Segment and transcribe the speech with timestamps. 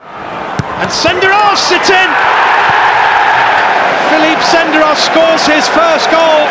[0.00, 2.10] And Senderos sits in.
[4.10, 6.46] Philippe Senderos scores his first goal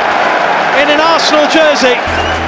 [0.81, 2.46] in an Arsenal jersey.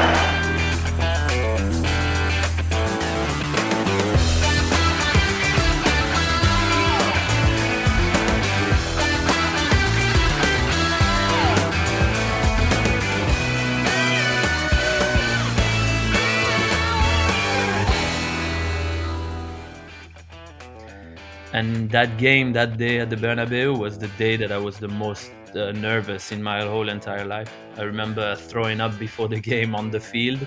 [21.89, 25.31] That game, that day at the Bernabeu, was the day that I was the most
[25.55, 27.51] uh, nervous in my whole entire life.
[27.77, 30.45] I remember throwing up before the game on the field,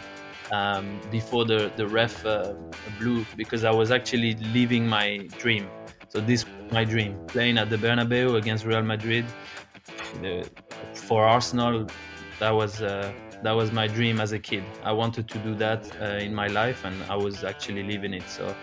[0.52, 2.54] um, before the, the ref uh,
[2.96, 5.68] blew, because I was actually living my dream.
[6.10, 9.24] So this was my dream, playing at the Bernabeu against Real Madrid.
[10.24, 10.44] Uh,
[10.94, 11.88] for Arsenal,
[12.38, 14.62] that was uh, that was my dream as a kid.
[14.84, 18.28] I wanted to do that uh, in my life, and I was actually living it.
[18.28, 18.54] So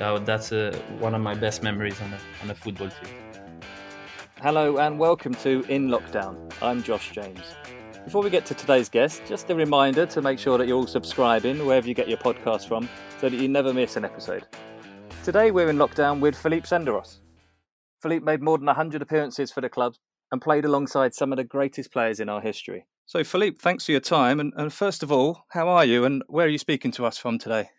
[0.00, 3.12] uh, that's uh, one of my best memories on a, on a football field.
[4.40, 6.52] Hello and welcome to In Lockdown.
[6.60, 7.40] I'm Josh James.
[8.04, 10.86] Before we get to today's guest, just a reminder to make sure that you're all
[10.86, 14.46] subscribing wherever you get your podcast from so that you never miss an episode.
[15.22, 17.20] Today we're in lockdown with Philippe Senderos.
[18.02, 19.94] Philippe made more than 100 appearances for the club
[20.30, 22.86] and played alongside some of the greatest players in our history.
[23.06, 24.40] So, Philippe, thanks for your time.
[24.40, 27.16] And, and first of all, how are you and where are you speaking to us
[27.16, 27.70] from today?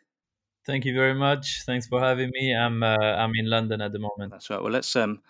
[0.65, 1.61] Thank you very much.
[1.65, 2.55] Thanks for having me.
[2.55, 4.31] I'm uh, I'm in London at the moment.
[4.31, 4.61] That's right.
[4.61, 5.21] Well, let's um,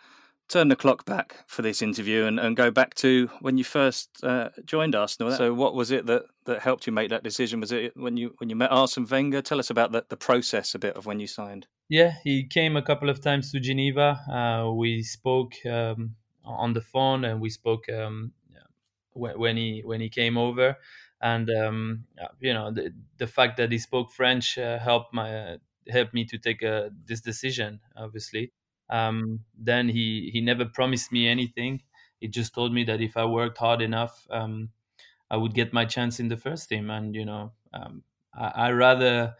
[0.48, 4.10] turn the clock back for this interview and, and go back to when you first
[4.24, 5.34] uh, joined Arsenal.
[5.34, 7.60] So, what was it that, that helped you make that decision?
[7.60, 9.42] Was it when you when you met Arsene Wenger?
[9.42, 11.68] Tell us about the, the process a bit of when you signed.
[11.90, 14.20] Yeah, he came a couple of times to Geneva.
[14.32, 16.16] Uh, we spoke um,
[16.46, 18.32] on the phone, and we spoke um,
[19.16, 20.78] when, when he when he came over.
[21.26, 22.06] And um,
[22.40, 25.58] you know the the fact that he spoke French uh, helped my
[25.90, 27.80] helped me to take uh, this decision.
[27.96, 28.54] Obviously,
[28.92, 31.82] um, then he he never promised me anything.
[32.20, 34.70] He just told me that if I worked hard enough, um,
[35.32, 36.90] I would get my chance in the first team.
[36.90, 38.04] And you know, um,
[38.34, 39.36] I, I rather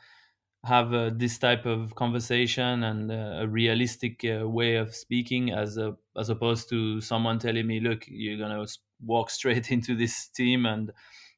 [0.64, 5.78] have uh, this type of conversation and uh, a realistic uh, way of speaking as
[5.78, 8.66] a, as opposed to someone telling me, "Look, you're gonna
[9.02, 10.92] walk straight into this team and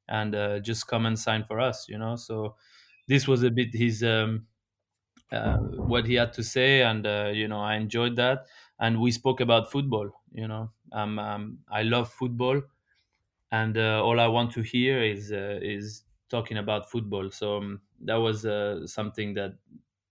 [0.09, 2.15] and uh, just come and sign for us," you know.
[2.15, 2.55] So
[3.07, 4.47] this was a bit his um,
[5.31, 8.47] uh, what he had to say, and uh, you know, I enjoyed that.
[8.79, 10.11] And we spoke about football.
[10.31, 12.61] You know, um, um, I love football,
[13.51, 17.31] and uh, all I want to hear is uh, is talking about football.
[17.31, 19.57] So um, that was uh, something that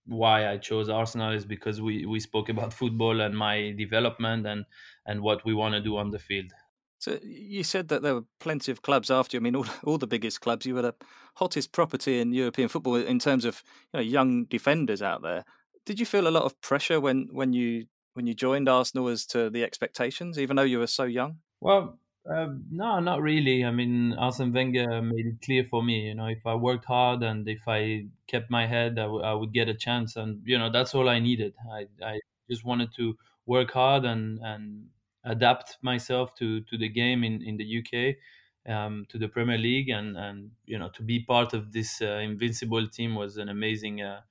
[0.05, 4.65] why I chose Arsenal is because we we spoke about football and my development and
[5.05, 6.51] and what we want to do on the field.
[6.99, 9.41] So you said that there were plenty of clubs after you.
[9.41, 10.65] I mean, all, all the biggest clubs.
[10.65, 10.95] You were the
[11.35, 13.63] hottest property in European football in terms of
[13.93, 15.45] you know, young defenders out there.
[15.85, 19.27] Did you feel a lot of pressure when, when you when you joined Arsenal as
[19.27, 21.37] to the expectations, even though you were so young?
[21.61, 21.99] Well,
[22.29, 23.63] uh, no, not really.
[23.63, 26.07] I mean, Arsene Wenger made it clear for me.
[26.07, 29.33] You know, if I worked hard and if I kept my head, I, w- I
[29.33, 30.15] would get a chance.
[30.15, 31.53] And you know, that's all I needed.
[31.71, 32.19] I, I
[32.49, 33.15] just wanted to
[33.45, 34.87] work hard and and
[35.23, 38.17] adapt myself to to the game in in the UK,
[38.65, 42.19] um, to the Premier League, and and you know, to be part of this uh,
[42.31, 44.01] invincible team was an amazing.
[44.01, 44.21] Uh,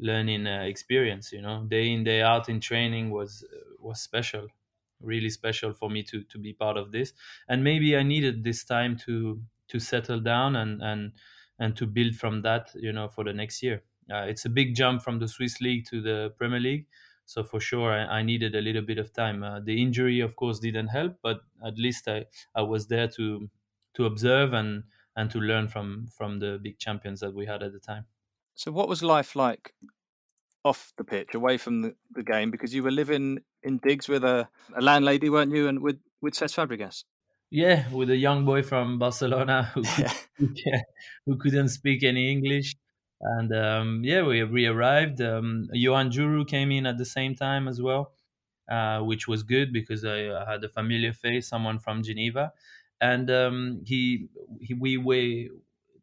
[0.00, 3.44] learning uh, experience you know day in day out in training was
[3.80, 4.48] was special
[5.00, 7.12] really special for me to to be part of this
[7.48, 11.12] and maybe i needed this time to to settle down and and
[11.58, 14.74] and to build from that you know for the next year uh, it's a big
[14.74, 16.86] jump from the swiss league to the premier league
[17.32, 20.36] so for sure I, I needed a little bit of time uh, the injury of
[20.36, 23.50] course didn't help but at least i i was there to
[23.94, 24.84] to observe and
[25.16, 28.06] and to learn from from the big champions that we had at the time
[28.54, 29.72] So what was life like
[30.64, 34.24] off the pitch, away from the, the game, because you were living in digs with
[34.24, 37.04] a, a landlady, weren't you, and with with Cesc Fabregas.
[37.50, 40.82] Yeah, with a young boy from Barcelona who yeah.
[41.26, 42.76] who couldn't speak any English,
[43.20, 45.20] and um, yeah, we we arrived.
[45.20, 48.12] Um, Yoann Djourou came in at the same time as well,
[48.70, 52.52] uh, which was good because I, I, had a familiar face, someone from Geneva,
[53.00, 54.28] and um, he,
[54.60, 55.50] he we we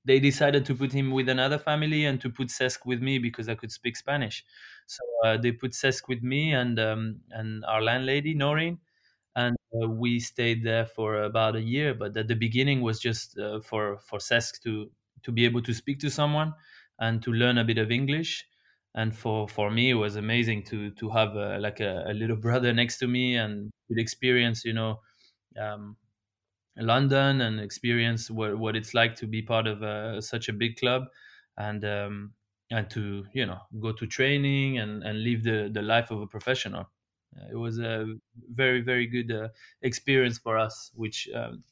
[0.03, 3.49] they decided to put him with another family and to put Cesc with me because
[3.49, 4.45] I could speak Spanish.
[4.85, 8.79] So uh, they put Cesc with me and um, and our landlady Noreen,
[9.37, 11.93] and uh, we stayed there for about a year.
[11.93, 14.91] But at the beginning was just uh, for for Cesc to
[15.23, 16.53] to be able to speak to someone
[16.99, 18.45] and to learn a bit of English.
[18.97, 22.37] And for, for me, it was amazing to to have a, like a, a little
[22.37, 25.01] brother next to me and to experience, you know,
[25.59, 25.97] um,
[26.77, 30.77] London and experience what, what it's like to be part of a, such a big
[30.77, 31.03] club
[31.57, 32.33] and um,
[32.71, 36.27] and to you know go to training and, and live the, the life of a
[36.27, 36.89] professional.
[37.37, 38.05] Uh, it was a
[38.53, 39.47] very very good uh,
[39.81, 41.63] experience for us, which um,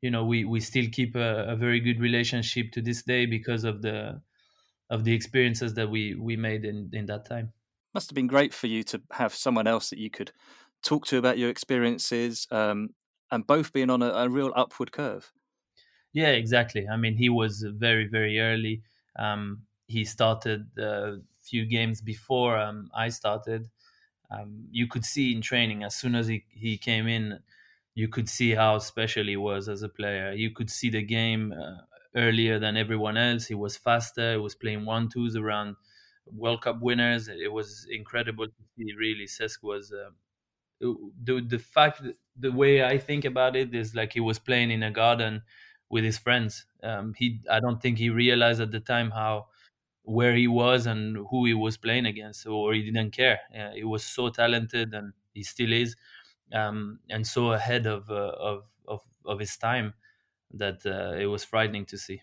[0.00, 3.64] you know we, we still keep a, a, very good relationship to this day because
[3.64, 4.20] of the
[4.90, 7.52] of the experiences that we we made in in that time.
[7.94, 10.32] Must have been great for you to have someone else that you could
[10.82, 12.94] talk to about your experiences um,
[13.30, 15.32] and both being on a, a real upward curve.
[16.12, 16.88] Yeah, exactly.
[16.88, 18.82] I mean, he was very, very early.
[19.16, 23.68] Um, he started a few games before um, I started.
[24.30, 27.40] Um, you could see in training as soon as he, he came in,
[27.94, 30.32] you could see how special he was as a player.
[30.32, 31.82] You could see the game uh,
[32.16, 33.46] earlier than everyone else.
[33.46, 34.32] He was faster.
[34.32, 35.76] He was playing one twos around
[36.26, 37.28] World Cup winners.
[37.28, 38.94] It was incredible to see.
[38.98, 40.10] Really, Cesc was uh,
[40.80, 42.02] the the fact
[42.38, 45.42] the way I think about it is like he was playing in a garden
[45.90, 46.66] with his friends.
[46.82, 49.46] Um, he I don't think he realized at the time how
[50.04, 53.40] where he was and who he was playing against, or he didn't care.
[53.56, 55.96] Uh, he was so talented, and he still is,
[56.52, 59.94] um, and so ahead of, uh, of of of his time
[60.54, 62.22] that uh, it was frightening to see.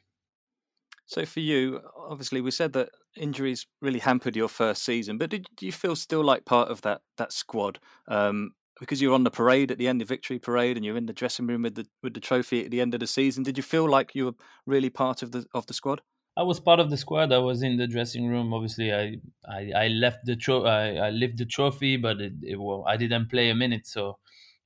[1.05, 5.45] So for you, obviously, we said that injuries really hampered your first season, but did
[5.61, 7.79] you feel still like part of that that squad?
[8.07, 11.05] Um, because you're on the parade at the end of victory parade, and you're in
[11.05, 13.43] the dressing room with the with the trophy at the end of the season.
[13.43, 14.35] Did you feel like you were
[14.65, 16.01] really part of the of the squad?
[16.37, 17.31] I was part of the squad.
[17.31, 18.53] I was in the dressing room.
[18.53, 19.17] Obviously, I
[19.47, 22.97] I, I left the tro- I, I left the trophy, but it, it well, I
[22.97, 24.17] didn't play a minute, so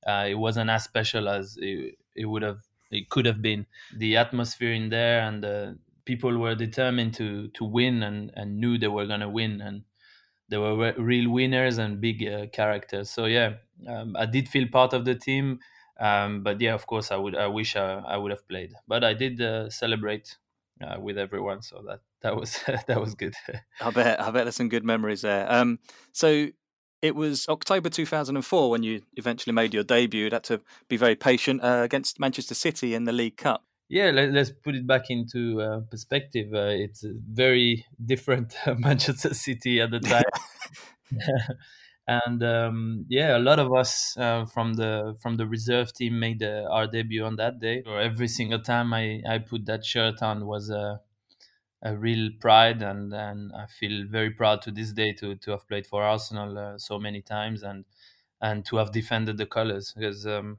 [0.06, 2.60] uh, it wasn't as special as it, it would have
[2.90, 3.66] it could have been.
[3.96, 8.78] The atmosphere in there and the people were determined to to win and and knew
[8.78, 9.84] they were gonna win and
[10.48, 13.08] they were real winners and big uh, characters.
[13.10, 13.54] So yeah,
[13.86, 15.60] um, I did feel part of the team.
[15.98, 17.36] Um, but yeah, of course, I would.
[17.36, 20.38] I wish I, I would have played, but I did uh, celebrate
[20.82, 23.34] uh, with everyone, so that that was that was good.
[23.80, 24.20] I bet.
[24.20, 25.50] I bet there's some good memories there.
[25.52, 25.78] Um,
[26.12, 26.48] so
[27.02, 30.24] it was October 2004 when you eventually made your debut.
[30.24, 33.64] You had to be very patient uh, against Manchester City in the League Cup.
[33.88, 36.54] Yeah, let, us put it back into uh, perspective.
[36.54, 40.22] Uh, it's a very different Manchester City at the time.
[42.06, 46.42] and um, yeah, a lot of us uh, from the from the reserve team made
[46.42, 47.82] uh, our debut on that day.
[47.84, 51.00] Or every single time I, I put that shirt on was a
[51.82, 55.66] a real pride, and, and I feel very proud to this day to to have
[55.68, 57.84] played for Arsenal uh, so many times and
[58.40, 60.26] and to have defended the colors because.
[60.26, 60.58] Um,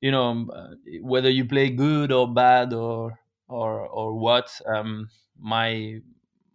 [0.00, 0.70] you know um, uh,
[1.02, 6.00] whether you play good or bad or or or what um, my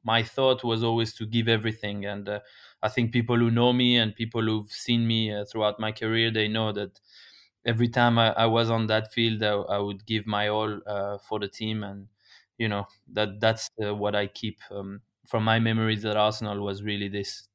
[0.03, 2.39] my thought was always to give everything and uh,
[2.83, 6.31] i think people who know me and people who've seen me uh, throughout my career
[6.31, 6.99] they know that
[7.65, 11.17] every time i, I was on that field I, I would give my all uh,
[11.17, 12.07] for the team and
[12.57, 16.83] you know that that's uh, what i keep um, from my memories at arsenal was
[16.83, 17.47] really this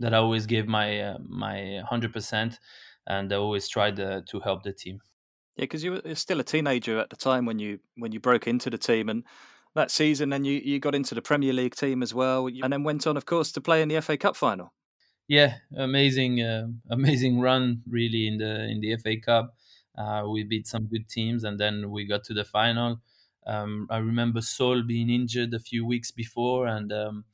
[0.00, 2.58] that i always gave my uh, my 100%
[3.06, 5.00] and i always tried to help the team
[5.60, 8.46] yeah, because you were still a teenager at the time when you when you broke
[8.46, 9.24] into the team, and
[9.74, 12.82] that season, then you, you got into the Premier League team as well, and then
[12.82, 14.72] went on, of course, to play in the FA Cup final.
[15.28, 19.54] Yeah, amazing, uh, amazing run really in the in the FA Cup.
[19.98, 23.00] Uh, we beat some good teams, and then we got to the final.
[23.46, 27.24] Um, I remember Sol being injured a few weeks before, and um,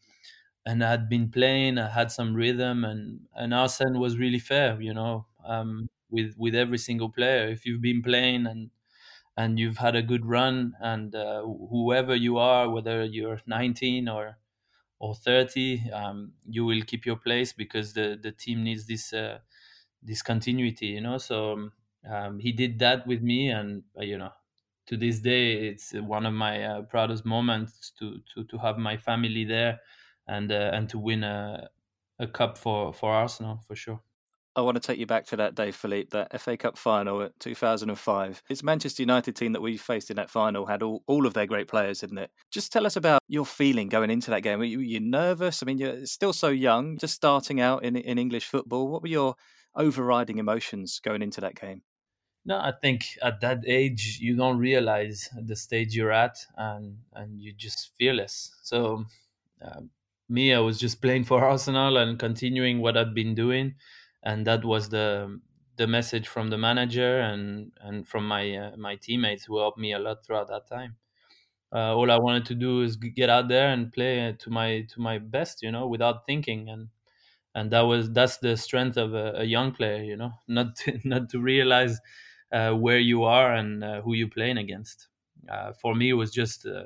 [0.64, 1.78] and I had been playing.
[1.78, 4.80] I had some rhythm, and and Arsene was really fair.
[4.80, 7.48] You know, um, with with every single player.
[7.48, 8.70] If you've been playing and
[9.36, 14.38] and you've had a good run, and uh, whoever you are, whether you're 19 or
[14.98, 19.38] or 30, um, you will keep your place because the the team needs this uh,
[20.02, 20.86] this continuity.
[20.88, 21.70] You know, so
[22.08, 24.32] um, he did that with me, and uh, you know.
[24.86, 28.96] To this day, it's one of my uh, proudest moments to, to, to have my
[28.96, 29.80] family there,
[30.28, 31.68] and uh, and to win a
[32.18, 34.00] a cup for for Arsenal for sure.
[34.56, 37.38] I want to take you back to that day, Philippe, that FA Cup final at
[37.40, 38.42] 2005.
[38.48, 41.44] It's Manchester United team that we faced in that final had all, all of their
[41.44, 42.30] great players, didn't it?
[42.50, 44.58] Just tell us about your feeling going into that game.
[44.58, 45.62] Were you, were you nervous?
[45.62, 48.88] I mean, you're still so young, just starting out in, in English football.
[48.88, 49.34] What were your
[49.74, 51.82] overriding emotions going into that game?
[52.46, 57.40] No, I think at that age you don't realize the stage you're at, and and
[57.42, 58.54] you're just fearless.
[58.62, 59.04] So,
[59.64, 59.80] uh,
[60.28, 63.74] me, I was just playing for Arsenal and continuing what I'd been doing
[64.22, 65.40] and that was the
[65.76, 69.92] the message from the manager and and from my uh, my teammates who helped me
[69.92, 70.96] a lot throughout that time.
[71.72, 75.00] Uh, all I wanted to do is get out there and play to my to
[75.00, 76.88] my best, you know, without thinking, and
[77.54, 81.00] and that was that's the strength of a, a young player, you know, not to,
[81.08, 85.08] not to realize uh, where you are and uh, who you're playing against.
[85.48, 86.84] Uh, for me, it was just uh,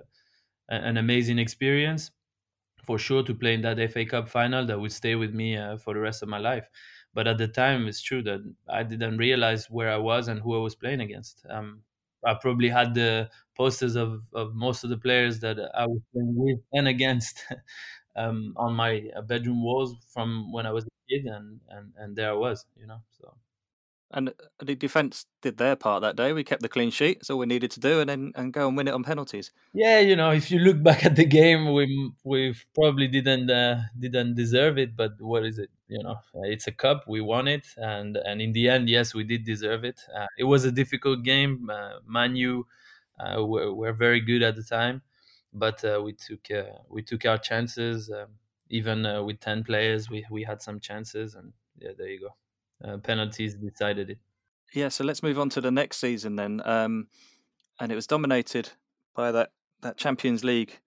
[0.68, 2.10] an amazing experience,
[2.84, 5.94] for sure, to play in that FA Cup final that would stay with me for
[5.94, 6.68] the rest of my life.
[7.12, 10.54] But at the time it's true that i didn't realize where i was and who
[10.54, 11.44] i was playing against.
[11.50, 11.82] Um,
[12.24, 16.34] i probably had the posters of, of most of the players that i was playing
[16.36, 17.44] with and against
[18.16, 22.16] um, on my uh, bedroom walls from when i was a kid and, and and
[22.16, 23.34] there i was you know so
[24.12, 26.32] and the defence did their part that day.
[26.32, 27.18] We kept the clean sheet.
[27.18, 29.52] That's all we needed to do, and then and go and win it on penalties.
[29.72, 33.82] Yeah, you know, if you look back at the game, we we probably didn't uh,
[33.98, 34.96] didn't deserve it.
[34.96, 35.70] But what is it?
[35.88, 37.04] You know, it's a cup.
[37.06, 40.00] We won it, and and in the end, yes, we did deserve it.
[40.14, 41.70] Uh, it was a difficult game.
[41.70, 42.66] Uh, Man U
[43.18, 45.02] uh, were, were very good at the time,
[45.52, 48.10] but uh, we took uh, we took our chances.
[48.10, 48.26] Um,
[48.72, 52.34] even uh, with ten players, we we had some chances, and yeah, there you go
[52.84, 54.18] uh, penalties decided it.
[54.72, 56.62] Yeah, so let's move on to the next season then.
[56.64, 57.08] Um,
[57.80, 58.70] and it was dominated
[59.14, 59.50] by that
[59.82, 60.78] that Champions League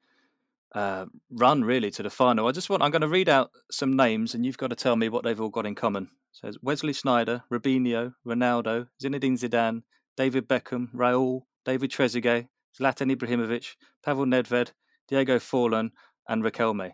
[0.76, 2.48] uh, run really to the final.
[2.48, 4.96] I just want I'm going to read out some names, and you've got to tell
[4.96, 6.10] me what they've all got in common.
[6.32, 9.84] So Wesley Sneijder, Robinho, Ronaldo, Zinedine Zidane,
[10.18, 12.48] David Beckham, Raul, David Trezeguet,
[12.80, 14.72] Zlatan Ibrahimovic, Pavel Nedved,
[15.08, 15.92] Diego Forlan,
[16.28, 16.92] and Riquelme.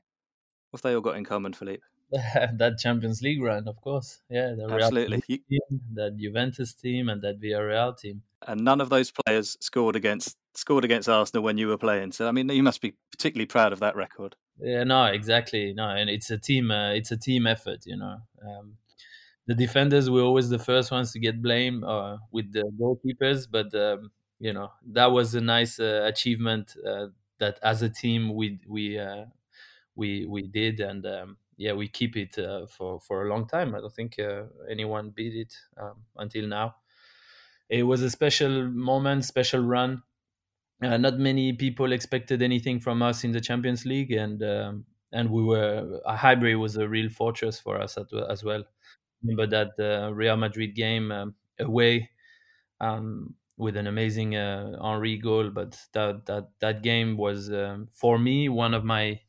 [0.69, 1.83] What have they all got in common, Philippe?
[2.11, 4.19] that Champions League run, of course.
[4.29, 8.23] Yeah, the absolutely Real team, that Juventus team, and that Villarreal team.
[8.47, 12.13] And none of those players scored against scored against Arsenal when you were playing.
[12.13, 14.35] So I mean, you must be particularly proud of that record.
[14.59, 15.73] Yeah, no, exactly.
[15.73, 16.71] No, and it's a team.
[16.71, 17.85] Uh, it's a team effort.
[17.85, 18.77] You know, um,
[19.45, 23.73] the defenders were always the first ones to get blamed uh, with the goalkeepers, but
[23.75, 28.57] um, you know that was a nice uh, achievement uh, that as a team we
[28.67, 29.25] we uh,
[29.95, 31.05] we we did and.
[31.05, 33.75] Um, yeah, we keep it uh, for for a long time.
[33.75, 36.77] I don't think uh, anyone beat it um, until now.
[37.69, 40.03] It was a special moment, special run.
[40.83, 45.31] Uh, not many people expected anything from us in the Champions League, and um, and
[45.31, 47.97] we were Highbury was a real fortress for us
[48.29, 48.63] as well.
[49.23, 52.11] Remember that uh, Real Madrid game um, away
[52.81, 58.17] um, with an amazing uh, Henry goal, but that that that game was um, for
[58.19, 59.21] me one of my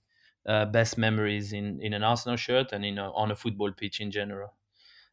[0.50, 4.00] uh, best memories in, in an Arsenal shirt and in a, on a football pitch
[4.00, 4.52] in general.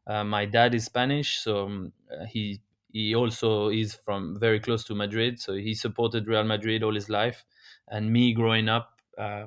[0.07, 4.83] Uh, my dad is Spanish, so um, uh, he he also is from very close
[4.85, 7.45] to Madrid, so he supported Real Madrid all his life.
[7.89, 9.45] And me growing up, uh,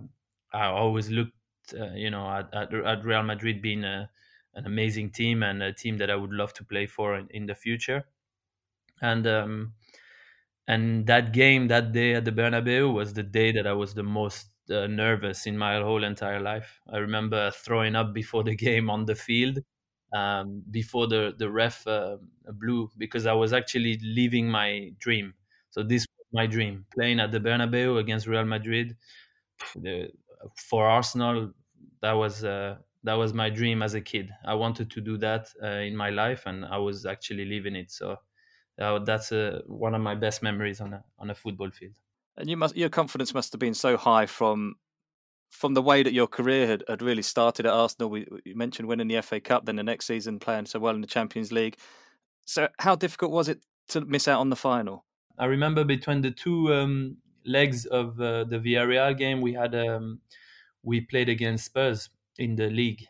[0.53, 1.33] I always looked,
[1.75, 4.09] uh, you know, at, at, at, Real Madrid being a,
[4.55, 7.47] an amazing team and a team that I would love to play for in, in
[7.47, 8.05] the future.
[9.03, 9.73] And um,
[10.69, 14.05] and that game that day at the Bernabeu was the day that I was the
[14.05, 16.81] most uh, nervous in my whole entire life.
[16.93, 19.59] I remember throwing up before the game on the field,
[20.15, 22.19] um, before the the ref uh,
[22.55, 25.35] blew, because I was actually living my dream.
[25.71, 28.97] So this was my dream: playing at the Bernabeu against Real Madrid.
[29.75, 30.12] The,
[30.57, 31.53] for Arsenal,
[32.03, 34.31] that was uh, that was my dream as a kid.
[34.45, 37.91] I wanted to do that uh, in my life, and I was actually living it.
[37.91, 38.17] So
[38.81, 41.95] uh, that's uh, one of my best memories on a on a football field.
[42.41, 44.77] And you must your confidence must have been so high from
[45.51, 48.09] from the way that your career had, had really started at Arsenal.
[48.09, 51.01] We, you mentioned winning the FA Cup, then the next season playing so well in
[51.01, 51.77] the Champions League.
[52.45, 55.05] So how difficult was it to miss out on the final?
[55.39, 60.21] I remember between the two um, legs of uh, the Villarreal game, we had um,
[60.83, 63.05] we played against Spurs in the league,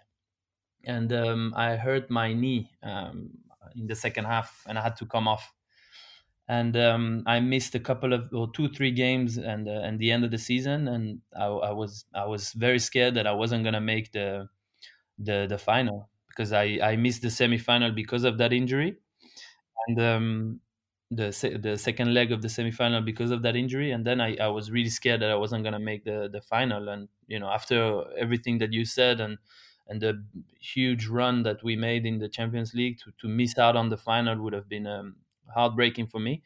[0.85, 3.31] and um, I hurt my knee um,
[3.77, 5.53] in the second half, and I had to come off
[6.51, 10.11] and um, I missed a couple of or two three games and uh, and the
[10.11, 10.89] end of the season.
[10.89, 14.49] And I, I, was I was very scared that I wasn't gonna make the
[15.17, 18.97] the the final because I I missed the semifinal because of that injury.
[19.87, 20.61] And um,
[21.13, 21.31] the
[21.63, 23.93] the second leg of the semifinal because of that injury.
[23.93, 26.89] And then I, I was really scared that I wasn't gonna make the the final.
[26.89, 29.39] And you know after everything that you said and
[29.87, 30.25] and the
[30.59, 33.97] huge run that we made in the Champions League to, to miss out on the
[33.97, 35.15] final would have been um,
[35.55, 36.43] heartbreaking for me.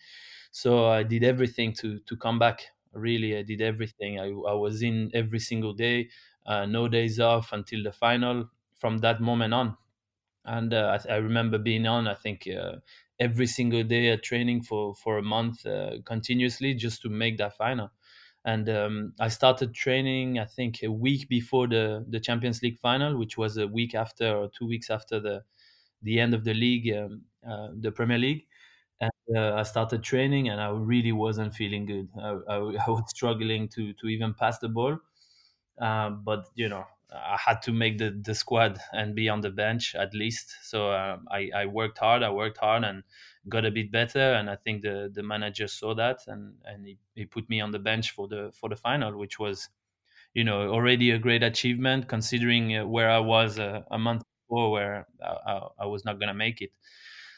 [0.51, 2.63] So I did everything to to come back.
[2.93, 4.21] Really, I did everything.
[4.21, 6.11] I, I was in every single day,
[6.47, 8.51] uh, no days off until the final.
[8.79, 9.77] From that moment on,
[10.45, 12.07] and uh, I, I, remember being on.
[12.07, 12.77] I think uh,
[13.19, 17.57] every single day at training for for a month uh, continuously just to make that
[17.57, 17.91] final.
[18.45, 23.17] And um, I started training, I think, a week before the the Champions League final,
[23.17, 25.43] which was a week after or two weeks after the
[26.03, 28.47] the end of the league, um, uh, the Premier League
[29.35, 32.09] uh, I started training, and I really wasn't feeling good.
[32.21, 34.99] I, I, I was struggling to to even pass the ball,
[35.81, 39.51] uh, but you know I had to make the the squad and be on the
[39.51, 40.57] bench at least.
[40.63, 42.23] So uh, I I worked hard.
[42.23, 43.03] I worked hard and
[43.49, 46.99] got a bit better, and I think the the manager saw that, and and he,
[47.15, 49.69] he put me on the bench for the for the final, which was
[50.35, 54.71] you know already a great achievement considering uh, where I was uh, a month before,
[54.73, 56.73] where I, I, I was not gonna make it.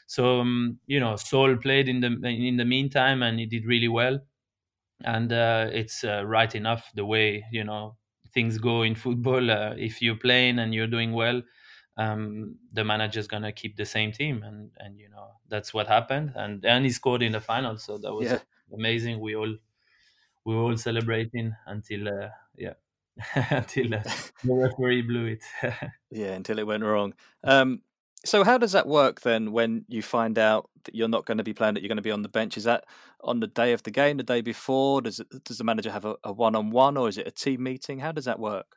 [0.06, 3.88] So um, you know, Sol played in the in the meantime, and he did really
[3.88, 4.20] well.
[5.04, 7.96] And uh, it's uh, right enough the way you know
[8.32, 9.50] things go in football.
[9.50, 11.42] Uh, if you're playing and you're doing well,
[11.96, 16.32] um, the manager's gonna keep the same team, and and you know that's what happened.
[16.34, 18.38] And and he scored in the final, so that was yeah.
[18.72, 19.20] amazing.
[19.20, 19.54] We all
[20.44, 22.74] we were all celebrating until uh, yeah
[23.50, 24.02] until uh,
[24.44, 25.42] the referee blew it.
[26.10, 27.14] yeah, until it went wrong.
[27.42, 27.82] Um,
[28.26, 31.44] so how does that work then when you find out that you're not going to
[31.44, 32.56] be playing, that you're going to be on the bench?
[32.56, 32.84] Is that
[33.22, 35.00] on the day of the game, the day before?
[35.00, 38.00] Does it, does the manager have a, one-on-one or is it a team meeting?
[38.00, 38.76] How does that work?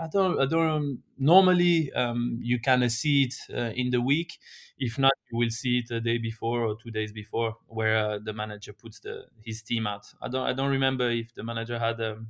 [0.00, 0.38] I don't.
[0.38, 1.00] I don't.
[1.18, 4.38] Normally, um, you kind of see it uh, in the week.
[4.78, 8.18] If not, you will see it a day before or two days before, where uh,
[8.22, 10.06] the manager puts the his team out.
[10.20, 10.46] I don't.
[10.46, 12.28] I don't remember if the manager had a, um,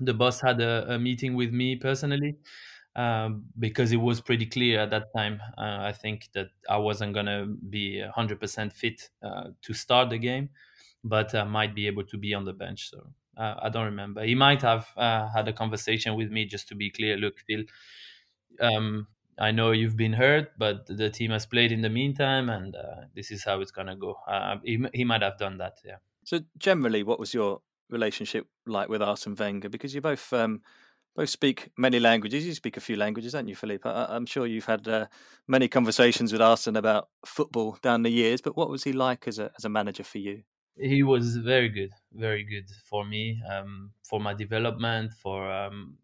[0.00, 2.36] the boss had a, a meeting with me personally
[2.96, 5.40] um, because it was pretty clear at that time.
[5.58, 10.50] Uh, I think that I wasn't gonna be 100% fit uh, to start the game,
[11.02, 12.90] but I might be able to be on the bench.
[12.90, 14.24] So uh, I don't remember.
[14.24, 17.16] He might have uh, had a conversation with me just to be clear.
[17.16, 17.64] Look, Phil,
[18.60, 22.76] um, I know you've been hurt, but the team has played in the meantime, and
[22.76, 24.16] uh, this is how it's gonna go.
[24.28, 25.78] Uh, he, he might have done that.
[25.84, 25.96] Yeah.
[26.24, 29.68] So generally, what was your relationship like with Arsene Wenger?
[29.68, 30.62] Because you're both um,
[31.14, 32.46] both speak many languages.
[32.46, 33.88] You speak a few languages, don't you, Philippe?
[33.88, 35.06] I, am sure you've had uh,
[35.46, 38.40] many conversations with Arsene about football down the years.
[38.40, 40.42] But what was he like as a as a manager for you?
[40.76, 45.98] He was very good, very good for me, um, for my development, for um,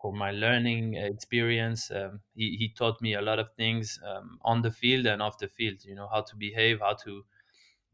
[0.00, 1.90] for my learning experience.
[1.90, 5.38] Um, he he taught me a lot of things um, on the field and off
[5.38, 5.84] the field.
[5.84, 7.24] You know how to behave, how to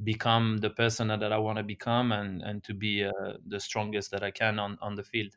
[0.04, 4.10] become the person that I want to become, and and to be uh, the strongest
[4.10, 5.34] that I can on on the field.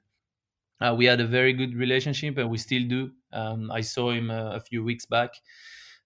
[0.81, 3.11] Uh, we had a very good relationship, and we still do.
[3.31, 5.31] Um, I saw him uh, a few weeks back,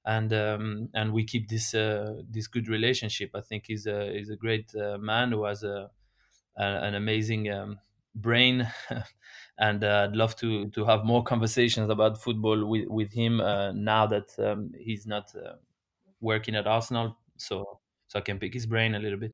[0.06, 3.32] and um, and we keep this uh, this good relationship.
[3.34, 5.90] I think he's a he's a great uh, man who has a,
[6.58, 7.80] a an amazing um,
[8.16, 8.68] brain,
[9.60, 13.72] and uh, I'd love to to have more conversations about football with with him uh,
[13.74, 15.34] now that um, he's not
[16.22, 17.18] working at Arsenal.
[17.38, 19.34] So so I can pick his brain a little bit.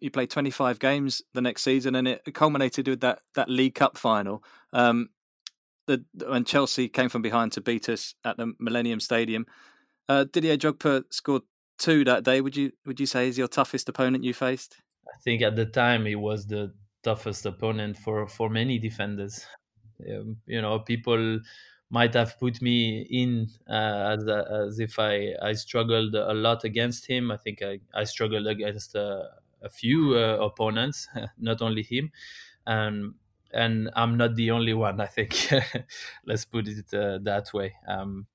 [0.00, 3.96] You played 25 games the next season, and it culminated with that that League Cup
[3.98, 4.42] final.
[4.72, 5.10] Um,
[5.86, 9.46] the when Chelsea came from behind to beat us at the Millennium Stadium.
[10.08, 11.42] Uh, Didier Drogba scored
[11.78, 12.40] two that day.
[12.40, 14.76] Would you would you say is your toughest opponent you faced?
[15.08, 19.44] I think at the time he was the toughest opponent for for many defenders.
[20.08, 21.40] Um, you know, people
[21.90, 27.06] might have put me in uh, as as if I I struggled a lot against
[27.06, 27.30] him.
[27.30, 29.22] I think I I struggled against uh,
[29.62, 32.12] a few uh, opponents, not only him,
[32.66, 33.14] and
[33.52, 35.00] and I'm not the only one.
[35.00, 35.34] I think
[36.26, 37.76] let's put it uh, that way.
[37.86, 38.26] Um,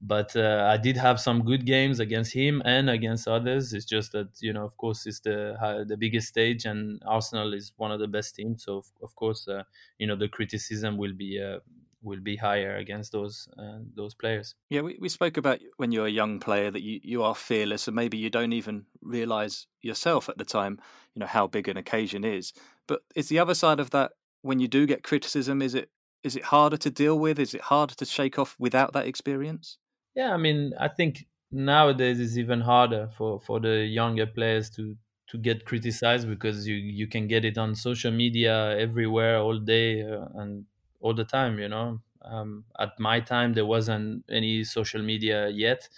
[0.00, 3.72] but uh, I did have some good games against him and against others.
[3.72, 7.72] It's just that you know, of course, it's the the biggest stage, and Arsenal is
[7.76, 8.64] one of the best teams.
[8.64, 9.64] So of, of course, uh,
[9.98, 11.60] you know, the criticism will be uh,
[12.06, 14.54] will be higher against those uh, those players.
[14.70, 17.86] Yeah, we, we spoke about when you're a young player that you, you are fearless,
[17.86, 20.80] and maybe you don't even realize yourself at the time,
[21.14, 22.52] you know, how big an occasion is.
[22.86, 25.60] But is the other side of that when you do get criticism?
[25.60, 25.90] Is it
[26.22, 27.38] is it harder to deal with?
[27.38, 29.78] Is it harder to shake off without that experience?
[30.14, 34.96] Yeah, I mean, I think nowadays it's even harder for for the younger players to
[35.28, 40.02] to get criticized because you you can get it on social media everywhere all day
[40.02, 40.64] uh, and
[41.00, 45.88] all the time you know um, at my time there wasn't any social media yet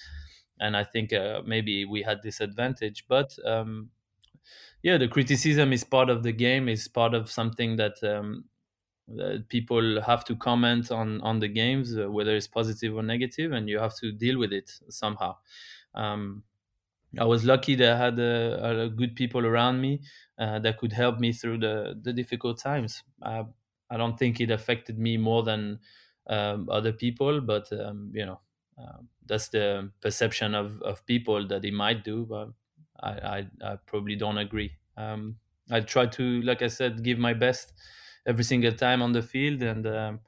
[0.61, 3.91] and i think uh, maybe we had this advantage but um,
[4.83, 8.45] yeah the criticism is part of the game is part of something that, um,
[9.09, 13.53] that people have to comment on on the games uh, whether it's positive or negative
[13.53, 15.37] and you have to deal with it somehow
[15.95, 16.45] um,
[17.19, 20.03] I was lucky that I had uh, good people around me
[20.39, 23.03] uh, that could help me through the, the difficult times.
[23.23, 23.45] Uh,
[23.91, 25.81] I don't think it affected me more than
[26.27, 28.41] um, other people, but um, you know,
[28.77, 32.27] uh, that's the perception of, of people that it might do.
[32.27, 32.51] But
[33.01, 34.77] I, I, I probably don't agree.
[34.97, 35.39] Um,
[35.71, 37.73] I try to, like I said, give my best
[38.27, 40.21] every single time on the field, and um,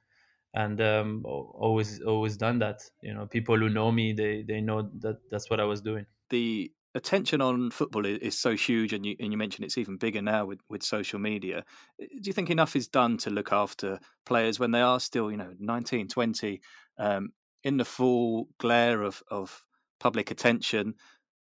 [0.54, 2.82] and um, always always done that.
[3.02, 6.06] You know, people who know me, they they know that that's what I was doing.
[6.30, 10.22] The attention on football is, so huge, and you and you mentioned it's even bigger
[10.22, 11.64] now with, with social media.
[11.98, 15.36] Do you think enough is done to look after players when they are still, you
[15.36, 16.60] know, 19, 20,
[16.98, 17.30] um,
[17.64, 19.64] in the full glare of, of
[19.98, 20.94] public attention?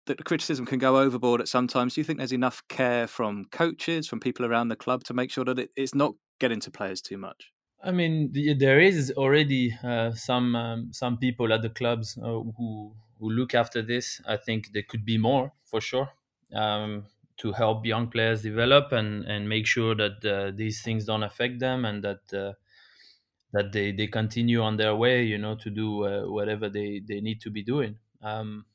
[0.07, 1.95] That the criticism can go overboard at sometimes.
[1.95, 5.31] Do you think there's enough care from coaches, from people around the club, to make
[5.31, 7.52] sure that it, it's not getting to players too much?
[7.83, 12.23] I mean, there is already uh, some um, some people at the clubs uh,
[12.57, 14.21] who who look after this.
[14.27, 16.11] I think there could be more for sure
[16.53, 17.07] um,
[17.39, 21.59] to help young players develop and, and make sure that uh, these things don't affect
[21.59, 22.53] them and that uh,
[23.53, 27.21] that they, they continue on their way, you know, to do uh, whatever they, they
[27.21, 27.99] need to be doing.
[28.23, 28.67] Um,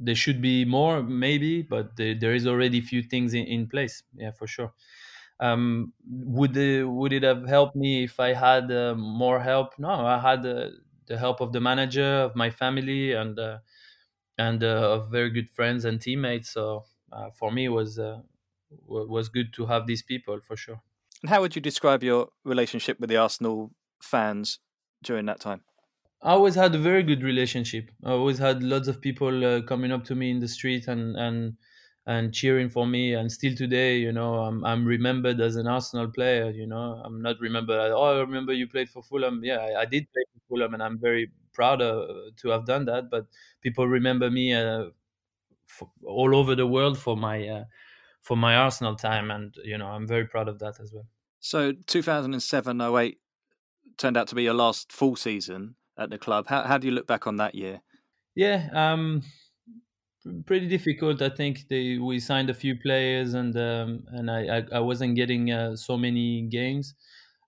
[0.00, 3.68] there should be more, maybe, but there, there is already a few things in, in
[3.68, 4.02] place.
[4.14, 4.74] Yeah, for sure.
[5.38, 9.78] Um, would the, would it have helped me if I had uh, more help?
[9.78, 10.70] No, I had uh,
[11.06, 13.58] the help of the manager, of my family, and uh,
[14.38, 16.50] and uh, of very good friends and teammates.
[16.50, 18.20] So uh, for me, it was uh,
[18.86, 20.82] was good to have these people for sure.
[21.22, 23.72] And how would you describe your relationship with the Arsenal
[24.02, 24.58] fans
[25.02, 25.62] during that time?
[26.22, 27.90] I always had a very good relationship.
[28.04, 31.16] I always had lots of people uh, coming up to me in the street and
[31.16, 31.56] and
[32.06, 33.14] and cheering for me.
[33.14, 36.50] And still today, you know, I'm I'm remembered as an Arsenal player.
[36.50, 37.92] You know, I'm not remembered.
[37.92, 39.40] Oh, I remember you played for Fulham.
[39.42, 42.84] Yeah, I, I did play for Fulham, and I'm very proud uh, to have done
[42.86, 43.10] that.
[43.10, 43.26] But
[43.60, 44.86] people remember me uh,
[46.04, 47.64] all over the world for my uh,
[48.22, 51.06] for my Arsenal time, and you know I'm very proud of that as well.
[51.40, 53.16] So 2007-08
[53.98, 56.46] turned out to be your last full season at the club.
[56.48, 57.80] How how do you look back on that year?
[58.34, 59.22] Yeah, um,
[60.46, 61.22] pretty difficult.
[61.22, 65.16] I think they we signed a few players, and um, and I, I, I wasn't
[65.16, 66.94] getting uh, so many games,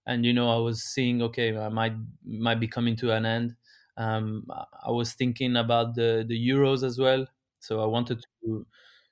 [0.07, 3.57] and you know I was seeing okay I might might be coming to an end.
[3.97, 7.27] Um, I was thinking about the the Euros as well,
[7.61, 8.67] so I wanted to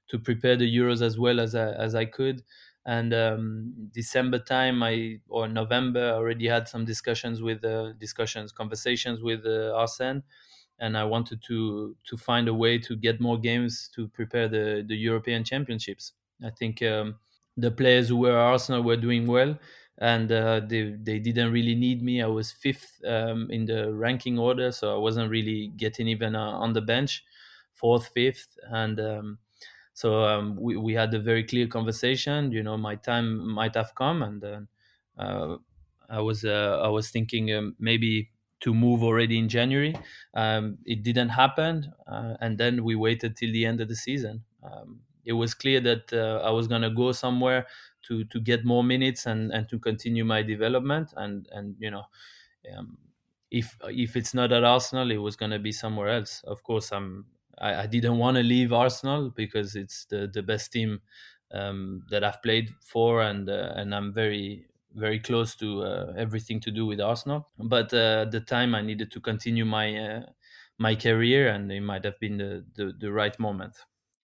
[0.08, 2.44] to prepare the Euros as well as I, as I could.
[2.84, 8.52] And um, December time, I or November, I already had some discussions with uh, discussions,
[8.52, 10.22] conversations with uh, Arsene,
[10.78, 14.84] and I wanted to to find a way to get more games to prepare the
[14.86, 16.12] the European Championships.
[16.42, 17.18] I think um,
[17.56, 19.58] the players who were Arsenal were doing well,
[19.98, 22.22] and uh, they they didn't really need me.
[22.22, 26.50] I was fifth um, in the ranking order, so I wasn't really getting even uh,
[26.50, 27.24] on the bench,
[27.72, 29.38] fourth, fifth, and um,
[29.94, 32.52] so um, we we had a very clear conversation.
[32.52, 34.68] You know, my time might have come, and
[35.18, 35.56] uh,
[36.08, 39.94] I was uh, I was thinking um, maybe to move already in January.
[40.34, 44.44] Um, it didn't happen, uh, and then we waited till the end of the season.
[44.62, 47.66] Um, it was clear that uh, I was gonna go somewhere
[48.02, 52.04] to to get more minutes and and to continue my development and and you know.
[52.76, 52.98] Um,
[53.50, 56.42] if if it's not at Arsenal, it was gonna be somewhere else.
[56.44, 57.26] Of course, I'm
[57.58, 61.00] I, I didn't want to leave Arsenal because it's the the best team
[61.52, 64.66] um, that I've played for, and uh, and I'm very
[64.96, 67.48] very close to uh, everything to do with Arsenal.
[67.58, 70.22] But uh, at the time, I needed to continue my uh,
[70.78, 73.74] my career, and it might have been the, the, the right moment.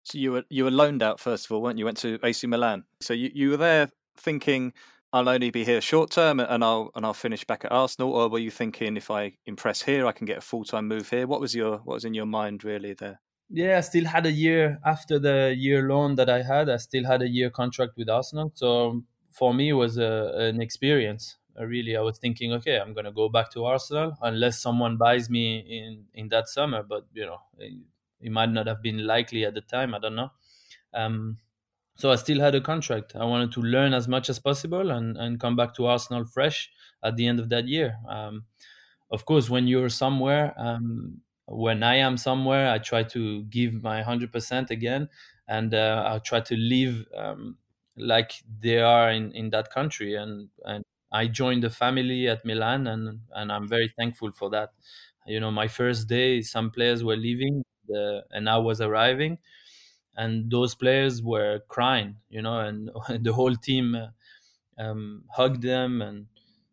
[0.05, 1.85] So you were you were loaned out first of all, weren't you?
[1.85, 2.85] Went to AC Milan.
[3.01, 4.73] So you, you were there thinking
[5.13, 8.29] I'll only be here short term and I'll and I'll finish back at Arsenal, or
[8.29, 11.27] were you thinking if I impress here, I can get a full time move here?
[11.27, 13.21] What was your what was in your mind really there?
[13.51, 16.71] Yeah, I still had a year after the year loan that I had.
[16.71, 21.37] I still had a year contract with Arsenal, so for me was a, an experience.
[21.59, 25.29] Uh, really, I was thinking, okay, I'm gonna go back to Arsenal unless someone buys
[25.29, 26.83] me in in that summer.
[26.83, 27.75] But you know, it,
[28.21, 29.95] it might not have been likely at the time.
[29.95, 30.31] I don't know.
[30.95, 31.39] Um,
[31.97, 33.15] so I still had a contract.
[33.15, 36.71] I wanted to learn as much as possible and, and come back to Arsenal fresh
[37.03, 37.97] at the end of that year.
[38.09, 38.45] Um,
[39.11, 44.03] of course, when you're somewhere, um, when I am somewhere, I try to give my
[44.03, 45.09] 100% again
[45.47, 47.59] and uh, I try to live um,
[47.97, 50.15] like they are in, in that country.
[50.15, 54.71] And, and I joined the family at Milan and, and I'm very thankful for that.
[55.27, 59.39] You know, my first day, some players were leaving the, and I was arriving
[60.17, 62.91] and those players were crying, you know, and,
[63.25, 64.09] the whole team uh,
[64.79, 66.27] um, hugged them, and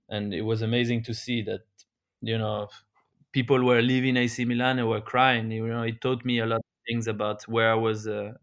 [0.10, 1.62] and it was amazing to see that,
[2.22, 2.68] you know,
[3.32, 5.52] people were leaving AC Milan and were crying.
[5.52, 8.34] You know, it taught me a lot of things about where I was uh,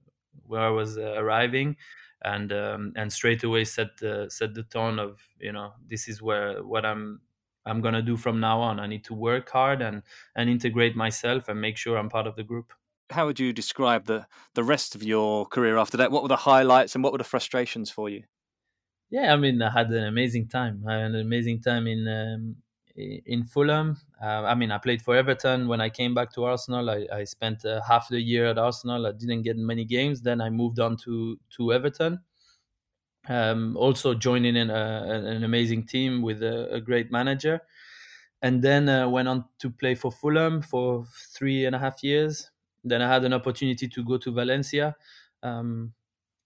[0.47, 1.77] where I was uh, arriving,
[2.25, 6.23] and um, and straight away set the set the tone of you know this is
[6.23, 7.21] where what I'm
[7.65, 8.81] I'm gonna do from now on.
[8.81, 10.03] I need to work hard and
[10.35, 12.73] and integrate myself and make sure I'm part of the group
[13.11, 16.11] how would you describe the the rest of your career after that?
[16.11, 18.25] What were the highlights and what were the frustrations for you?
[19.11, 20.85] Yeah, I mean, I had an amazing time.
[20.89, 22.57] I had an amazing time in um,
[22.97, 23.97] in Fulham.
[24.23, 25.69] Uh, I mean, I played for Everton.
[25.69, 29.07] When I came back to Arsenal, I, I spent uh, half the year at Arsenal.
[29.07, 30.23] I didn't get many games.
[30.23, 32.21] Then I moved on to to Everton.
[33.29, 37.61] Um, also joining in a, an amazing team with a, a great manager,
[38.41, 41.05] and then uh, went on to play for Fulham for
[41.35, 42.51] three and a half years
[42.87, 44.97] then I had an opportunity to go to Valencia.
[45.43, 45.93] Um,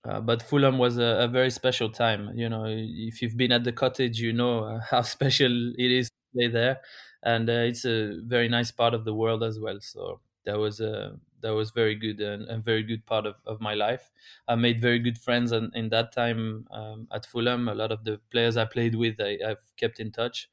[0.08, 2.30] uh, but Fulham was a, a, very special time.
[2.34, 6.10] You know, if you've been at the cottage, you know uh, how special it is
[6.32, 6.80] play there,
[7.22, 9.80] and uh, it's a very nice part of the world as well.
[9.80, 13.60] So that was a that was very good and a very good part of, of
[13.60, 14.10] my life.
[14.46, 17.68] I made very good friends and in that time um, at Fulham.
[17.68, 20.48] A lot of the players I played with, I, have kept in touch.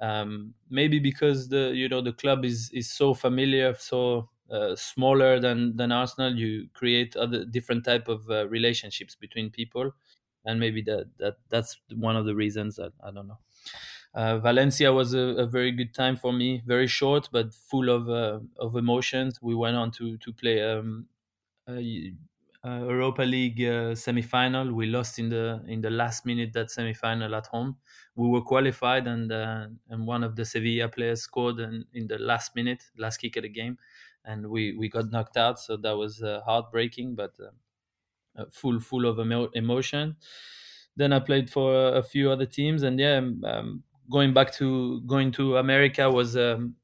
[0.00, 5.38] Um, maybe because the you know the club is is so familiar, so uh, smaller
[5.40, 9.92] than than Arsenal, you create other different type of uh, relationships between people,
[10.44, 13.38] and maybe that that that's one of the reasons that I don't know.
[14.14, 18.08] Uh, Valencia was a, a, very good time for me, very short but full of
[18.08, 19.40] uh, of emotions.
[19.42, 21.08] We went on to to play um,
[21.68, 22.12] a,
[22.62, 24.72] a Europa League uh, semi-final.
[24.72, 27.76] We lost in the in the last minute that semi-final at home.
[28.14, 32.18] We were qualified, and uh, and one of the Sevilla players scored in, in the
[32.18, 33.78] last minute, last kick of the game
[34.24, 35.58] and we we got knocked out.
[35.58, 37.34] So that was uh, heartbreaking, but
[38.36, 40.16] uh, full full of emo- emotion.
[40.96, 45.00] Then I played for a few other teams, and yeah, um, um, going back to
[45.02, 46.76] going to America was um,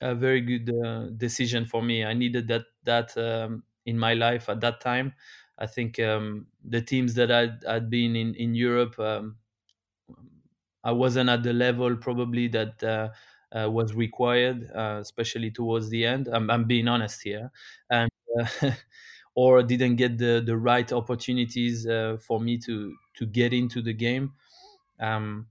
[0.00, 2.04] a very good uh, decision for me.
[2.04, 5.14] I needed that that um, in my life at that time.
[5.58, 9.38] I think um, the teams that I'd, I'd been in in Europe, um,
[10.82, 13.10] I wasn't at the level probably that uh,
[13.56, 16.28] uh, was required, uh, especially towards the end.
[16.28, 17.50] I'm, I'm being honest here,
[17.90, 18.10] and
[18.40, 18.72] uh,
[19.34, 23.94] or didn't get the the right opportunities uh, for me to to get into the
[23.94, 24.34] game.
[25.00, 25.48] Um,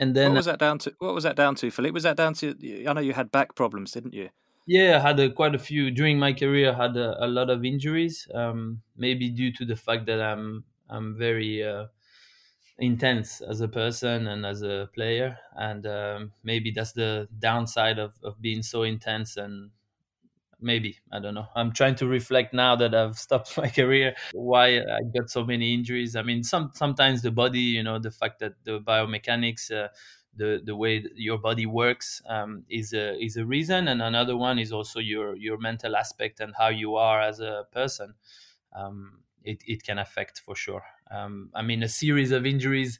[0.00, 0.94] and then what was that down to?
[0.98, 1.94] What was that down to, Philippe?
[1.94, 2.56] Was that down to?
[2.88, 4.30] I know you had back problems, didn't you?
[4.66, 6.72] Yeah, I had a, quite a few during my career.
[6.72, 10.64] I had a, a lot of injuries, um, maybe due to the fact that I'm
[10.88, 11.86] I'm very uh,
[12.80, 18.14] intense as a person and as a player and um, maybe that's the downside of,
[18.24, 19.70] of being so intense and
[20.60, 21.46] maybe i don't know.
[21.54, 25.74] I'm trying to reflect now that i've stopped my career why i got so many
[25.74, 26.16] injuries.
[26.16, 29.88] I mean some sometimes the body you know the fact that the biomechanics uh,
[30.36, 33.88] the the way your body works um, is a is a reason.
[33.88, 37.66] And another one is also your your mental aspect and how you are as a
[37.72, 38.14] person.
[38.74, 40.84] Um, it, it can affect for sure.
[41.10, 42.98] Um, I mean, a series of injuries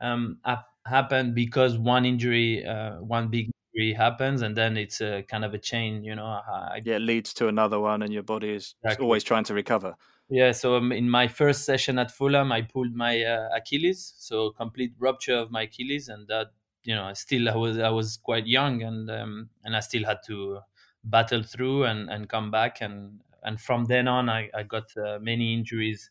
[0.00, 0.38] um,
[0.86, 5.54] happen because one injury, uh, one big injury happens, and then it's a kind of
[5.54, 6.04] a chain.
[6.04, 9.04] You know, I, yeah, it leads to another one, and your body is exactly.
[9.04, 9.96] always trying to recover.
[10.30, 14.50] Yeah, so um, in my first session at Fulham, I pulled my uh, Achilles, so
[14.50, 16.48] complete rupture of my Achilles, and that
[16.82, 20.18] you know, still I was I was quite young, and um, and I still had
[20.26, 20.60] to
[21.04, 25.18] battle through and, and come back, and and from then on, I, I got uh,
[25.20, 26.10] many injuries,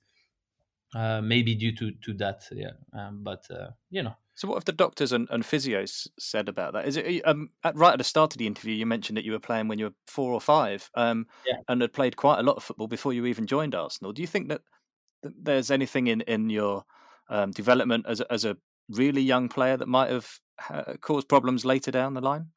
[0.96, 4.16] uh, maybe due to to that, yeah, um, but uh, you know.
[4.36, 6.88] So, what have the doctors and, and physios said about that?
[6.88, 8.74] Is it um, at, right at the start of the interview?
[8.74, 11.58] You mentioned that you were playing when you were four or five, um, yeah.
[11.68, 14.12] and had played quite a lot of football before you even joined Arsenal.
[14.12, 14.62] Do you think that,
[15.22, 16.84] that there's anything in in your
[17.30, 18.58] um, development as a, as a
[18.90, 22.48] really young player that might have uh, caused problems later down the line?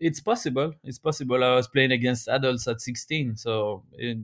[0.00, 0.72] It's possible.
[0.82, 1.44] It's possible.
[1.44, 4.18] I was playing against adults at 16, so it,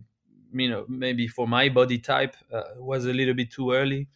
[0.53, 4.09] you know maybe for my body type uh, was a little bit too early.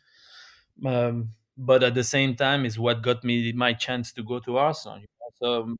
[0.84, 4.56] Um, but at the same time, is what got me my chance to go to
[4.58, 4.98] Arsenal.
[4.98, 5.30] You know?
[5.40, 5.78] So um,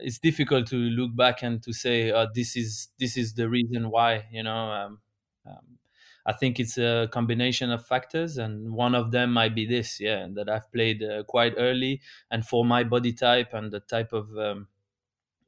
[0.00, 3.90] it's difficult to look back and to say uh, this is this is the reason
[3.90, 4.26] why.
[4.30, 5.00] You know, um,
[5.46, 5.78] um,
[6.24, 10.00] I think it's a combination of factors, and one of them might be this.
[10.00, 12.00] Yeah, that I've played uh, quite early,
[12.30, 14.68] and for my body type and the type of um,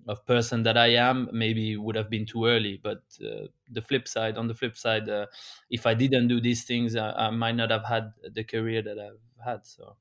[0.09, 2.81] of person that I am, maybe would have been too early.
[2.83, 5.27] But uh, the flip side, on the flip side, uh,
[5.71, 8.99] if I didn't do these things, I, I, might not have had the career that
[8.99, 9.67] I've had.
[9.67, 9.97] So,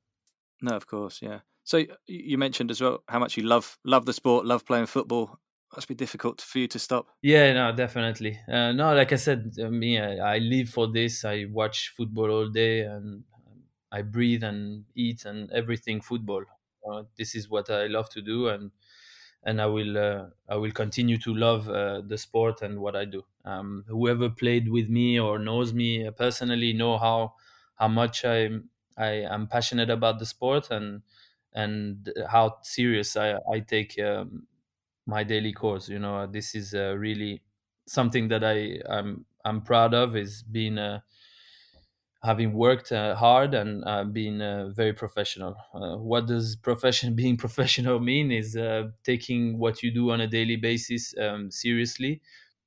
[0.62, 1.40] no, of course, yeah.
[1.64, 5.38] So you mentioned as well how much you love love the sport, love playing football.
[5.76, 7.08] Must be difficult for you to stop.
[7.20, 8.40] Yeah, no, definitely.
[8.50, 11.26] Uh, no, like I said, uh, me, I, I live for this.
[11.26, 13.22] I watch football all day, and
[13.92, 16.44] I breathe and eat and everything football.
[16.90, 18.70] Uh, this is what I love to do, and
[19.44, 23.04] and I will uh, I will continue to love uh, the sport and what I
[23.04, 23.24] do.
[23.44, 27.34] Um, whoever played with me or knows me personally know how
[27.76, 28.50] how much I
[28.96, 31.02] I am passionate about the sport and
[31.52, 34.46] and how serious I I take um,
[35.06, 35.88] my daily course.
[35.88, 37.42] You know, this is uh, really
[37.86, 41.04] something that I I'm I'm proud of is being a
[42.22, 45.56] having worked uh, hard and uh, being uh, very professional.
[45.72, 48.30] Uh, what does profession being professional mean?
[48.32, 52.20] Is uh, taking what you do on a daily basis um, seriously,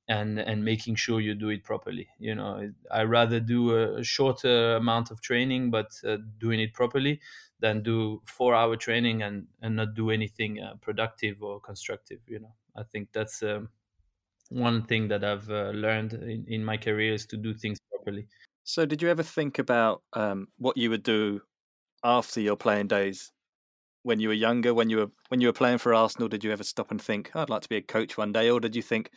[0.08, 2.08] and and making sure you do it properly.
[2.18, 7.20] You know, I rather do a shorter amount of training, but uh, doing it properly,
[7.60, 12.20] than do four hour training and and not do anything productive or constructive.
[12.26, 13.42] You know, I think that's.
[13.42, 13.70] Um,
[14.50, 18.28] one thing that I've learned in, in my career is to do things properly.
[18.64, 21.42] So, did you ever think about um, what you would do
[22.04, 23.32] after your playing days
[24.04, 24.74] when you were younger?
[24.74, 27.34] When you were when you were playing for Arsenal, did you ever stop and think,
[27.36, 29.12] "I'd like to be a coach one day," or did you think,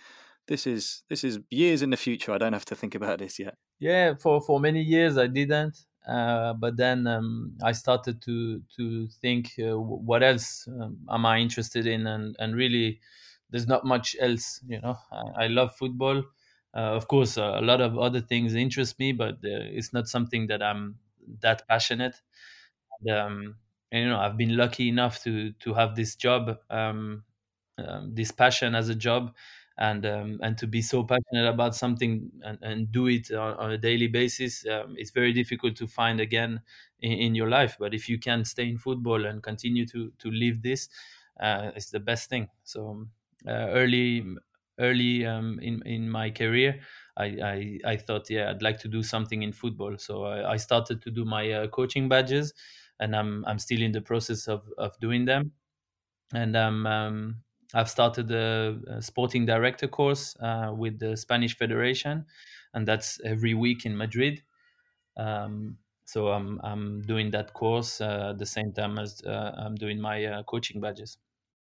[0.48, 2.34] "This is this is years in the future.
[2.34, 5.78] I don't have to think about this yet." Yeah, for for many years I didn't,
[6.08, 11.40] uh, but then um, I started to to think, uh, what else um, am I
[11.40, 13.02] interested in, and and really,
[13.50, 14.62] there's not much else.
[14.66, 16.24] You know, I, I love football.
[16.76, 20.08] Uh, of course, uh, a lot of other things interest me, but uh, it's not
[20.08, 20.98] something that I'm
[21.42, 22.16] that passionate.
[23.02, 23.56] And, um,
[23.92, 27.24] and, you know, I've been lucky enough to to have this job, um,
[27.78, 29.34] um, this passion as a job,
[29.78, 33.72] and um, and to be so passionate about something and, and do it on, on,
[33.72, 34.66] a daily basis.
[34.68, 36.62] Um, it's very difficult to find again
[37.00, 37.78] in, in, your life.
[37.80, 40.90] But if you can stay in football and continue to to live this,
[41.40, 42.50] uh, it's the best thing.
[42.64, 43.08] So
[43.48, 44.26] uh, early
[44.80, 46.80] early um, in in my career,
[47.18, 49.98] I, I, I thought, yeah, I'd like to do something in football.
[49.98, 52.54] So I, I started to do my uh, coaching badges,
[53.00, 55.52] and I'm I'm still in the process of of doing them.
[56.34, 57.36] And um, um
[57.74, 62.26] I've started a, a, sporting director course uh, with the Spanish Federation,
[62.74, 64.44] and that's every week in Madrid.
[65.18, 69.76] Um, so I'm I'm doing that course uh, at the same time as uh, I'm
[69.76, 71.18] doing my uh, coaching badges.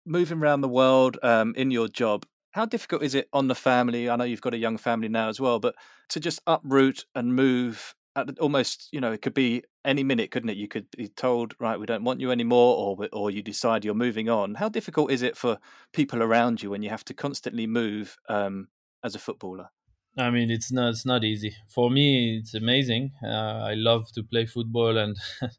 [0.05, 4.09] Moving around the world um, in your job, how difficult is it on the family?
[4.09, 5.75] I know you've got a young family now as well, but
[6.11, 10.51] to just uproot and move at almost, you know, it could be any minute, couldn't
[10.51, 10.57] it?
[10.57, 13.93] You could be told, right, we don't want you anymore, or or you decide you're
[13.93, 14.55] moving on.
[14.55, 15.59] How difficult is it for
[15.93, 18.69] people around you when you have to constantly move um,
[19.03, 19.71] as a footballer?
[20.17, 22.39] I mean, it's not it's not easy for me.
[22.39, 23.15] It's amazing.
[23.21, 25.17] Uh, I love to play football and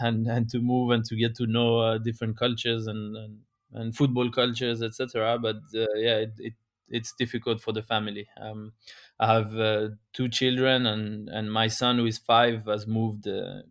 [0.00, 3.38] and and to move and to get to know uh, different cultures and, and
[3.74, 5.38] and football cultures, etc.
[5.38, 6.52] But uh, yeah, it, it,
[6.88, 8.28] it's difficult for the family.
[8.40, 8.72] Um,
[9.18, 13.62] I have uh, two children, and and my son, who is five, has moved, uh,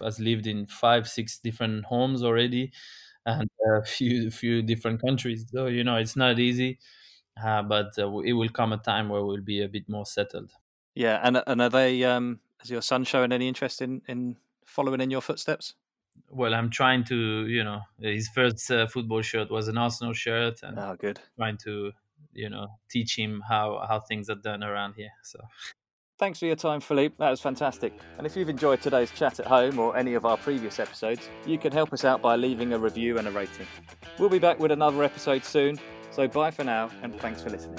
[0.00, 2.72] has lived in five, six different homes already,
[3.26, 5.46] and a few few different countries.
[5.52, 6.78] So you know, it's not easy.
[7.42, 10.52] Uh, but uh, it will come a time where we'll be a bit more settled.
[10.94, 12.02] Yeah, and and are they?
[12.04, 14.36] Um, has your son showing any interest in in
[14.66, 15.74] following in your footsteps?
[16.30, 20.62] Well, I'm trying to, you know, his first uh, football shirt was an Arsenal shirt,
[20.62, 21.20] and oh, good.
[21.36, 21.92] Trying to,
[22.32, 25.10] you know, teach him how how things are done around here.
[25.22, 25.40] So
[26.18, 27.14] Thanks for your time, Philippe.
[27.18, 27.92] That was fantastic.
[28.16, 31.58] And if you've enjoyed today's chat at home or any of our previous episodes, you
[31.58, 33.66] can help us out by leaving a review and a rating.
[34.18, 35.78] We'll be back with another episode soon.
[36.10, 37.78] So bye for now, and thanks for listening.